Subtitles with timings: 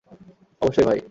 [0.61, 0.99] অবশ্যই, ভাই।